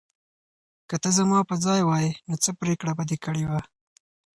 که 0.89 0.95
ته 1.03 1.09
زما 1.17 1.39
په 1.49 1.55
ځای 1.65 1.81
وای، 1.85 2.07
نو 2.27 2.35
څه 2.43 2.49
پرېکړه 2.61 2.91
به 2.97 3.03
دې 3.09 3.17
کړې 3.25 3.43
وه؟ 3.49 3.61